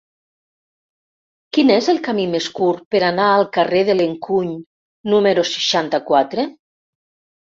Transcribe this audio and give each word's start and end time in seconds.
Quin 1.57 1.71
és 1.73 1.89
el 1.93 1.99
camí 2.07 2.23
més 2.31 2.47
curt 2.59 2.81
per 2.95 3.01
anar 3.09 3.27
al 3.33 3.45
carrer 3.57 3.83
de 3.89 3.95
l'Encuny 3.99 4.49
número 5.13 5.43
seixanta-quatre? 5.51 6.47